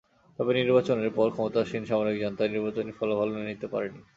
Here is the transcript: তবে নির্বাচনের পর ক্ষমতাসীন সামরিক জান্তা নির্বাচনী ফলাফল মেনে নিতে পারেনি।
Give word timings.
তবে 0.39 0.51
নির্বাচনের 0.59 1.11
পর 1.17 1.27
ক্ষমতাসীন 1.31 1.83
সামরিক 1.85 2.17
জান্তা 2.23 2.43
নির্বাচনী 2.47 2.91
ফলাফল 2.97 3.29
মেনে 3.33 3.49
নিতে 3.51 3.67
পারেনি। 3.73 3.99